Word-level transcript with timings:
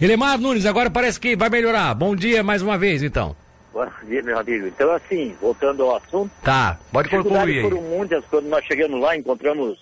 Elemar 0.00 0.38
Nunes, 0.38 0.64
agora 0.64 0.88
parece 0.88 1.20
que 1.20 1.36
vai 1.36 1.50
melhorar. 1.50 1.94
Bom 1.94 2.16
dia 2.16 2.42
mais 2.42 2.62
uma 2.62 2.78
vez, 2.78 3.02
então. 3.02 3.36
Bom 3.70 3.86
dia, 4.06 4.22
meu 4.22 4.38
amigo. 4.38 4.66
Então, 4.66 4.90
assim, 4.92 5.36
voltando 5.38 5.82
ao 5.82 5.96
assunto. 5.96 6.30
Tá, 6.42 6.78
pode 6.90 7.10
concluir 7.10 7.60
foram 7.60 7.82
muitas, 7.82 8.24
quando 8.24 8.46
nós 8.46 8.64
chegamos 8.64 8.98
lá, 8.98 9.14
encontramos 9.14 9.78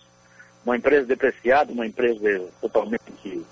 uma 0.67 0.77
empresa 0.77 1.07
depreciada, 1.07 1.73
uma 1.73 1.87
empresa 1.87 2.43
totalmente 2.61 3.47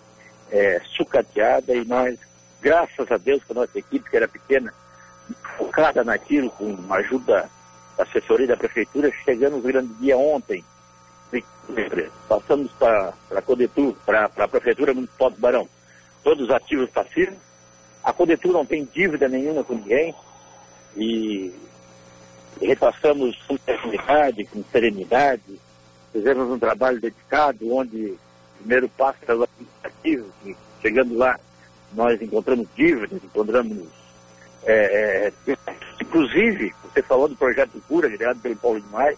é, 0.50 0.80
sucateada, 0.96 1.72
e 1.72 1.84
nós, 1.84 2.18
graças 2.60 3.12
a 3.12 3.16
Deus, 3.16 3.44
com 3.44 3.52
a 3.52 3.60
nossa 3.60 3.78
equipe, 3.78 4.10
que 4.10 4.16
era 4.16 4.26
pequena, 4.26 4.74
focada 5.56 6.02
naquilo, 6.02 6.50
com 6.50 6.76
ajuda 6.90 7.48
da 7.96 8.02
assessoria 8.02 8.48
da 8.48 8.56
prefeitura, 8.56 9.12
chegamos 9.24 9.62
no 9.62 9.68
grande 9.68 9.94
dia 9.94 10.16
ontem, 10.16 10.64
passamos 12.28 12.72
para 12.72 13.14
a 13.36 13.42
Codetur, 13.42 13.94
para 14.04 14.24
a 14.24 14.48
Prefeitura 14.48 14.92
Municipal 14.92 15.30
do 15.30 15.38
Barão, 15.38 15.68
todos 16.26 16.50
ativos 16.50 16.90
passivos. 16.90 17.38
A 18.02 18.12
Codetur 18.12 18.52
não 18.52 18.66
tem 18.66 18.84
dívida 18.84 19.28
nenhuma 19.28 19.62
com 19.62 19.74
ninguém 19.74 20.12
e 20.96 21.54
repassamos 22.60 23.40
com 23.46 23.56
tranquilidade, 23.56 24.44
com 24.46 24.64
serenidade, 24.72 25.60
fizemos 26.12 26.50
um 26.50 26.58
trabalho 26.58 27.00
dedicado, 27.00 27.72
onde 27.72 28.14
primeiro 28.58 28.88
passo 28.88 29.18
era 29.22 29.38
o 29.38 29.44
administrativo, 29.44 30.26
e 30.44 30.56
chegando 30.82 31.16
lá 31.16 31.38
nós 31.92 32.20
encontramos 32.20 32.66
dívidas, 32.74 33.22
encontramos, 33.22 33.86
é, 34.64 35.30
é, 35.46 35.56
inclusive, 36.00 36.74
você 36.82 37.02
falou 37.02 37.28
do 37.28 37.36
projeto 37.36 37.80
Cura, 37.86 38.10
criado 38.10 38.40
pelo 38.40 38.56
Paulo 38.56 38.80
de 38.80 38.88
Maia, 38.88 39.16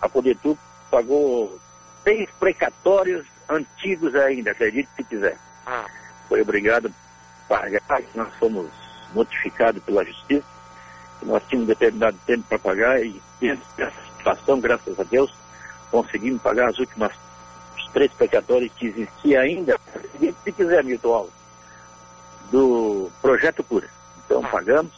a 0.00 0.08
Codetur 0.08 0.56
pagou 0.90 1.58
seis 2.02 2.26
precatórios 2.40 3.26
antigos 3.50 4.14
ainda, 4.14 4.52
acredite 4.52 4.88
se 4.96 5.04
quiser. 5.04 5.36
Foi 6.28 6.42
obrigado 6.42 6.86
a 6.86 6.92
pagar, 7.48 8.02
nós 8.14 8.34
fomos 8.38 8.68
notificados 9.14 9.82
pela 9.82 10.04
justiça, 10.04 10.46
nós 11.22 11.42
tínhamos 11.48 11.68
um 11.68 11.72
determinado 11.72 12.18
tempo 12.26 12.44
para 12.48 12.58
pagar 12.58 13.02
e 13.02 13.20
dessa 13.40 13.92
situação, 14.16 14.60
graças 14.60 14.98
a 14.98 15.02
Deus, 15.04 15.32
conseguimos 15.90 16.42
pagar 16.42 16.68
as 16.68 16.78
últimas 16.78 17.12
os 17.76 17.92
três 17.92 18.12
precatórios 18.12 18.72
que 18.74 18.86
existiam 18.86 19.40
ainda, 19.40 19.78
se 20.44 20.52
quiser, 20.52 20.84
Milton 20.84 21.14
Alves, 21.14 21.34
do 22.50 23.10
projeto 23.22 23.62
Cura. 23.62 23.88
Então 24.24 24.44
ah. 24.44 24.48
pagamos, 24.48 24.92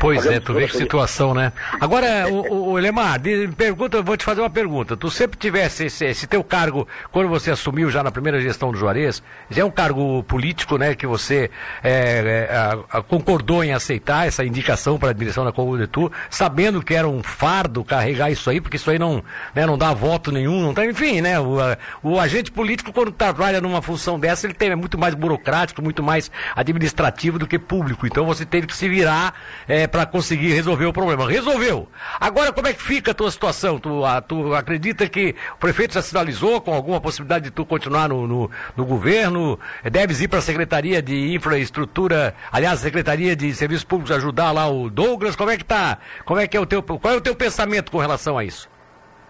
Pois 0.00 0.24
é, 0.26 0.38
tu 0.38 0.54
vê 0.54 0.66
que 0.66 0.76
situação, 0.76 1.34
né? 1.34 1.52
Agora, 1.80 2.28
o, 2.28 2.70
o 2.70 2.78
Elemar, 2.78 3.20
pergunta, 3.56 4.00
vou 4.00 4.16
te 4.16 4.24
fazer 4.24 4.40
uma 4.40 4.50
pergunta. 4.50 4.96
Tu 4.96 5.10
sempre 5.10 5.36
tivesse 5.36 5.86
esse, 5.86 6.04
esse, 6.04 6.26
teu 6.26 6.44
cargo, 6.44 6.86
quando 7.10 7.28
você 7.28 7.50
assumiu 7.50 7.90
já 7.90 8.02
na 8.02 8.12
primeira 8.12 8.40
gestão 8.40 8.70
do 8.70 8.78
Juarez, 8.78 9.22
já 9.50 9.62
é 9.62 9.64
um 9.64 9.70
cargo 9.70 10.22
político, 10.22 10.78
né, 10.78 10.94
que 10.94 11.06
você 11.06 11.50
é, 11.82 12.46
é, 12.48 12.88
a, 12.90 13.02
concordou 13.02 13.64
em 13.64 13.72
aceitar 13.72 14.28
essa 14.28 14.44
indicação 14.44 14.98
para 14.98 15.10
a 15.10 15.12
direção 15.12 15.44
da 15.44 15.50
Cogudetu, 15.50 16.12
sabendo 16.30 16.80
que 16.80 16.94
era 16.94 17.08
um 17.08 17.22
fardo 17.22 17.82
carregar 17.82 18.30
isso 18.30 18.48
aí, 18.48 18.60
porque 18.60 18.76
isso 18.76 18.90
aí 18.90 18.98
não, 18.98 19.22
né, 19.52 19.66
não 19.66 19.76
dá 19.76 19.92
voto 19.92 20.30
nenhum, 20.30 20.62
não 20.62 20.74
tá, 20.74 20.86
enfim, 20.86 21.20
né? 21.20 21.40
O, 21.40 21.60
a, 21.60 21.76
o 22.02 22.20
agente 22.20 22.52
político, 22.52 22.92
quando 22.92 23.10
trabalha 23.10 23.60
numa 23.60 23.82
função 23.82 24.18
dessa, 24.18 24.46
ele 24.46 24.54
tem, 24.54 24.70
é 24.70 24.76
muito 24.76 24.96
mais 24.96 25.14
burocrático, 25.14 25.82
muito 25.82 26.04
mais 26.04 26.30
administrativo 26.54 27.38
do 27.38 27.48
que 27.48 27.58
público. 27.58 28.06
Então 28.06 28.24
você 28.24 28.46
teve 28.46 28.68
que 28.68 28.76
se 28.76 28.88
virar. 28.88 29.34
É, 29.66 29.87
para 29.88 30.06
conseguir 30.06 30.52
resolver 30.52 30.86
o 30.86 30.92
problema. 30.92 31.28
Resolveu. 31.28 31.88
Agora, 32.20 32.52
como 32.52 32.68
é 32.68 32.72
que 32.72 32.82
fica 32.82 33.10
a 33.10 33.14
tua 33.14 33.30
situação? 33.30 33.78
Tu, 33.78 34.04
a, 34.04 34.20
tu 34.20 34.54
acredita 34.54 35.08
que 35.08 35.34
o 35.54 35.58
prefeito 35.58 35.94
já 35.94 36.02
sinalizou 36.02 36.60
com 36.60 36.72
alguma 36.72 37.00
possibilidade 37.00 37.46
de 37.46 37.50
tu 37.50 37.64
continuar 37.64 38.08
no, 38.08 38.26
no, 38.26 38.50
no 38.76 38.84
governo? 38.84 39.58
Deves 39.90 40.20
ir 40.20 40.28
para 40.28 40.38
a 40.38 40.42
Secretaria 40.42 41.02
de 41.02 41.34
Infraestrutura, 41.34 42.34
aliás, 42.52 42.80
Secretaria 42.80 43.34
de 43.34 43.54
Serviços 43.54 43.84
Públicos 43.84 44.14
ajudar 44.14 44.52
lá 44.52 44.68
o 44.68 44.88
Douglas? 44.90 45.34
Como 45.34 45.50
é 45.50 45.56
que 45.56 45.64
tá? 45.64 45.98
Como 46.24 46.38
é 46.38 46.46
que 46.46 46.56
é 46.56 46.60
o 46.60 46.66
teu, 46.66 46.82
qual 46.82 47.14
é 47.14 47.16
o 47.16 47.20
teu 47.20 47.34
pensamento 47.34 47.90
com 47.90 47.98
relação 47.98 48.38
a 48.38 48.44
isso? 48.44 48.68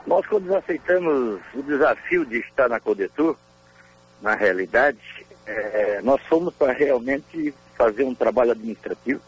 Nós, 0.06 0.26
quando 0.26 0.54
aceitamos 0.54 1.40
o 1.54 1.62
desafio 1.62 2.24
de 2.24 2.38
estar 2.38 2.68
na 2.68 2.80
Codetur, 2.80 3.36
na 4.22 4.34
realidade, 4.34 4.98
é, 5.46 6.00
nós 6.02 6.20
fomos 6.22 6.54
para 6.54 6.72
realmente 6.72 7.54
fazer 7.76 8.04
um 8.04 8.14
trabalho 8.14 8.52
administrativo, 8.52 9.20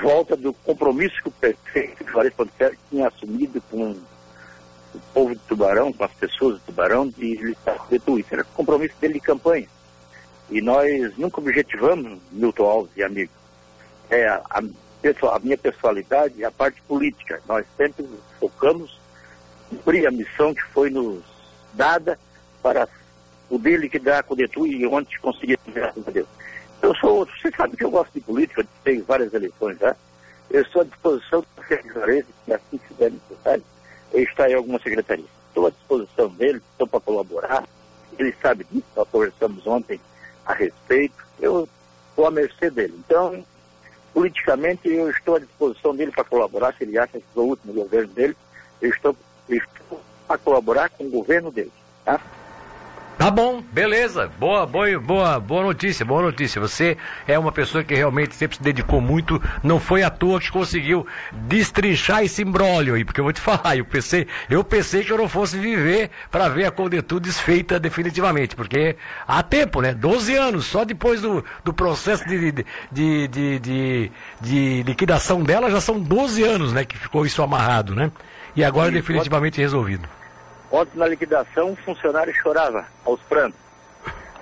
volta 0.00 0.36
do 0.36 0.52
compromisso 0.52 1.16
que 1.22 1.28
o 1.28 1.32
prefeito 1.32 2.04
Juarez 2.06 2.32
Ponticelli 2.34 2.78
tinha 2.88 3.08
assumido 3.08 3.60
com 3.70 3.96
o 4.94 5.00
povo 5.12 5.34
de 5.34 5.40
Tubarão, 5.42 5.92
com 5.92 6.04
as 6.04 6.12
pessoas 6.12 6.58
de 6.58 6.66
Tubarão, 6.66 7.08
de 7.08 7.36
listar 7.36 7.76
Isso 7.90 8.26
era 8.30 8.42
o 8.42 8.46
compromisso 8.46 8.94
dele 9.00 9.14
de 9.14 9.20
campanha. 9.20 9.68
E 10.50 10.60
nós 10.60 11.16
nunca 11.16 11.40
objetivamos, 11.40 12.18
Milton 12.32 12.64
Alves 12.64 12.92
e 12.96 13.02
amigos, 13.02 13.34
é, 14.08 14.26
a, 14.26 14.42
a, 14.50 14.58
a 14.58 15.38
minha 15.38 15.56
personalidade 15.56 16.34
e 16.38 16.44
a 16.44 16.50
parte 16.50 16.82
política. 16.82 17.40
Nós 17.46 17.64
sempre 17.76 18.08
focamos 18.40 18.98
cumprir 19.68 20.06
a 20.06 20.10
missão 20.10 20.52
que 20.52 20.62
foi 20.62 20.90
nos 20.90 21.22
dada 21.72 22.18
para 22.60 22.88
poder 23.48 23.78
liquidar 23.78 24.18
a 24.18 24.22
Codetu 24.22 24.66
e 24.66 24.84
onde 24.86 25.18
conseguir, 25.20 25.58
graças 25.68 26.06
a 26.06 26.10
Deus. 26.10 26.28
Eu 26.82 26.94
sou. 26.96 27.26
Você 27.26 27.50
sabe 27.56 27.76
que 27.76 27.84
eu 27.84 27.90
gosto 27.90 28.12
de 28.12 28.20
política, 28.20 28.66
tenho 28.84 29.04
várias 29.04 29.32
eleições 29.32 29.78
já. 29.78 29.94
Eu 30.50 30.62
estou 30.62 30.82
à 30.82 30.84
disposição 30.84 31.40
do 31.40 31.92
Juarez, 31.92 32.26
que 32.44 32.52
assim 32.52 32.78
fizer 32.78 33.10
necessário, 33.10 33.62
ele 34.12 34.24
está 34.24 34.50
em 34.50 34.54
alguma 34.54 34.80
secretaria. 34.80 35.24
Estou 35.48 35.66
à 35.66 35.70
disposição 35.70 36.28
dele, 36.28 36.60
estou 36.72 36.86
para 36.86 37.00
colaborar. 37.00 37.64
Ele 38.18 38.34
sabe 38.42 38.66
disso, 38.70 38.86
nós 38.96 39.08
conversamos 39.08 39.66
ontem 39.66 40.00
a 40.44 40.52
respeito. 40.52 41.14
Eu 41.40 41.68
estou 42.08 42.26
à 42.26 42.30
mercê 42.30 42.70
dele. 42.70 42.94
Então, 42.98 43.44
politicamente, 44.12 44.88
eu 44.88 45.08
estou 45.10 45.36
à 45.36 45.38
disposição 45.38 45.94
dele 45.94 46.10
para 46.10 46.24
colaborar. 46.24 46.74
Se 46.74 46.84
ele 46.84 46.98
acha 46.98 47.18
que 47.18 47.24
sou 47.32 47.44
o 47.44 47.48
último 47.50 47.72
governo 47.72 48.12
dele, 48.12 48.36
eu 48.82 48.90
estou, 48.90 49.16
estou 49.48 50.02
para 50.26 50.38
colaborar 50.38 50.90
com 50.90 51.04
o 51.04 51.10
governo 51.10 51.52
dele. 51.52 51.72
Tá? 52.04 52.20
Tá 53.30 53.36
bom, 53.36 53.62
beleza. 53.70 54.28
Boa, 54.40 54.66
boa, 54.66 54.98
boa, 54.98 55.38
boa 55.38 55.62
notícia, 55.62 56.04
boa 56.04 56.20
notícia. 56.20 56.60
Você 56.60 56.96
é 57.28 57.38
uma 57.38 57.52
pessoa 57.52 57.84
que 57.84 57.94
realmente 57.94 58.34
sempre 58.34 58.56
se 58.56 58.62
dedicou 58.64 59.00
muito. 59.00 59.40
Não 59.62 59.78
foi 59.78 60.02
à 60.02 60.10
toa 60.10 60.40
que 60.40 60.50
conseguiu 60.50 61.06
destrinchar 61.46 62.24
esse 62.24 62.42
embrólio 62.42 62.96
aí, 62.96 63.04
porque 63.04 63.20
eu 63.20 63.24
vou 63.24 63.32
te 63.32 63.38
falar, 63.40 63.76
eu 63.76 63.84
pensei, 63.84 64.26
eu 64.50 64.64
pensei 64.64 65.04
que 65.04 65.12
eu 65.12 65.16
não 65.16 65.28
fosse 65.28 65.56
viver 65.56 66.10
para 66.28 66.48
ver 66.48 66.64
a 66.64 66.72
Condetu 66.72 67.20
desfeita 67.20 67.78
definitivamente, 67.78 68.56
porque 68.56 68.96
há 69.28 69.44
tempo, 69.44 69.80
né? 69.80 69.94
12 69.94 70.34
anos, 70.34 70.66
só 70.66 70.84
depois 70.84 71.22
do, 71.22 71.44
do 71.62 71.72
processo 71.72 72.28
de, 72.28 72.50
de, 72.90 73.28
de, 73.28 74.10
de, 74.40 74.82
liquidação 74.82 75.44
dela 75.44 75.70
já 75.70 75.80
são 75.80 76.00
12 76.00 76.42
anos, 76.42 76.72
né? 76.72 76.84
Que 76.84 76.98
ficou 76.98 77.24
isso 77.24 77.44
amarrado, 77.44 77.94
né? 77.94 78.10
E 78.56 78.64
agora 78.64 78.90
definitivamente 78.90 79.60
resolvido. 79.60 80.08
Ontem 80.70 80.98
na 80.98 81.06
liquidação, 81.06 81.70
um 81.70 81.76
funcionário 81.76 82.32
chorava 82.34 82.86
aos 83.04 83.20
prantos. 83.22 83.58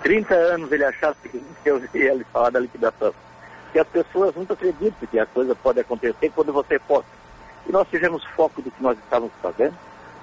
30 0.03 0.35
anos 0.35 0.71
ele 0.71 0.85
achava 0.85 1.17
que 1.23 1.43
eu 1.65 1.79
ia 1.95 2.13
ele 2.13 2.25
falar 2.33 2.51
da 2.51 2.61
liquidação. 2.61 3.15
Que 3.73 3.79
as 3.79 3.89
pessoas 3.89 4.35
nunca 4.35 4.53
acreditam 4.53 5.09
que 5.09 5.19
a 5.19 5.27
coisa 5.27 5.55
pode 5.55 5.81
acontecer 5.81 6.31
quando 6.35 6.53
você 6.53 6.79
foca. 6.81 7.07
E 7.67 7.73
nós 7.73 7.89
tivemos 7.89 8.25
foco 8.37 8.61
do 8.61 8.71
que 8.71 8.83
nós 8.83 8.99
estávamos 8.99 9.33
fazendo. 9.43 9.75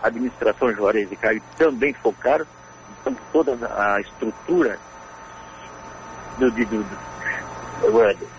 A 0.02 0.08
administração 0.08 0.72
Juarez 0.74 1.12
e 1.12 1.16
Caio 1.16 1.42
também 1.58 1.94
focaram. 1.94 2.46
Então, 3.02 3.16
toda 3.32 3.58
a 3.76 4.00
estrutura 4.00 4.80
do, 6.38 6.52
do, 6.52 6.66
do, 6.66 6.84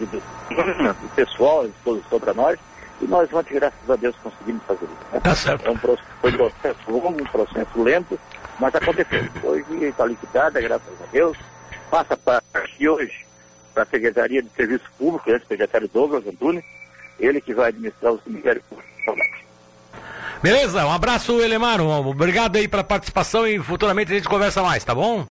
do 0.05 1.15
pessoal 1.15 1.63
à 1.63 1.67
disposição 1.67 2.21
para 2.21 2.35
nós 2.35 2.59
e 3.01 3.07
nós, 3.07 3.33
ontem, 3.33 3.55
graças 3.55 3.91
a 3.91 3.97
Deus, 3.97 4.17
conseguimos 4.23 4.63
fazer 4.65 4.85
isso. 4.85 5.13
Né? 5.13 5.21
Tá 5.21 5.35
certo. 5.35 5.67
É 5.67 5.71
um, 5.71 5.77
foi 5.77 6.33
um 6.33 6.37
processo 6.37 6.91
longo, 6.91 7.09
um 7.09 7.27
processo 7.27 7.83
lento, 7.83 8.19
mas 8.59 8.75
aconteceu. 8.75 9.25
Hoje 9.43 9.85
está 9.85 10.07
liquidada, 10.07 10.61
graças 10.61 11.03
a 11.03 11.07
Deus. 11.13 11.37
Passa 11.91 12.17
para 12.17 12.43
aqui 12.55 12.89
hoje 12.89 13.27
para 13.73 13.83
a 13.83 13.87
Secretaria 13.87 14.43
de 14.43 14.49
Serviço 14.51 14.85
Público, 14.99 15.31
né, 15.31 15.41
secretário 15.47 15.89
Douglas 15.93 16.27
Antunes, 16.27 16.65
ele 17.21 17.41
que 17.41 17.55
vai 17.55 17.69
administrar 17.69 18.13
o 18.13 18.21
cemitério 18.23 18.63
público. 18.69 18.87
Beleza, 20.43 20.85
um 20.87 20.93
abraço, 20.93 21.41
Elemar. 21.41 21.81
Obrigado 21.81 22.57
aí 22.57 22.69
pela 22.69 22.85
participação 22.85 23.47
e 23.47 23.59
futuramente 23.59 24.13
a 24.13 24.17
gente 24.17 24.29
conversa 24.29 24.63
mais, 24.63 24.85
tá 24.85 24.95
bom? 24.95 25.25